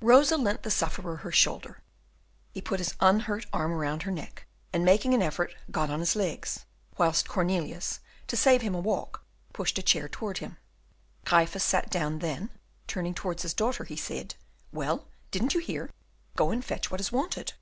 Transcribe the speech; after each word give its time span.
Rosa 0.00 0.38
lent 0.38 0.62
the 0.62 0.70
sufferer 0.70 1.16
her 1.16 1.30
shoulder; 1.30 1.82
he 2.50 2.62
put 2.62 2.80
his 2.80 2.94
unhurt 2.98 3.44
arm 3.52 3.72
around 3.74 4.04
her 4.04 4.10
neck, 4.10 4.46
and 4.72 4.86
making 4.86 5.12
an 5.12 5.20
effort, 5.20 5.54
got 5.70 5.90
on 5.90 6.00
his 6.00 6.16
legs, 6.16 6.64
whilst 6.96 7.28
Cornelius, 7.28 8.00
to 8.26 8.38
save 8.38 8.62
him 8.62 8.74
a 8.74 8.80
walk, 8.80 9.22
pushed 9.52 9.78
a 9.78 9.82
chair 9.82 10.08
towards 10.08 10.40
him. 10.40 10.56
Gryphus 11.26 11.62
sat 11.62 11.90
down; 11.90 12.20
then, 12.20 12.48
turning 12.86 13.12
towards 13.12 13.42
his 13.42 13.52
daughter, 13.52 13.84
he 13.84 13.96
said, 13.96 14.36
"Well, 14.72 15.08
didn't 15.30 15.52
you 15.52 15.60
hear? 15.60 15.90
go 16.36 16.50
and 16.50 16.64
fetch 16.64 16.90
what 16.90 16.98
is 17.00 17.12
wanted." 17.12 17.52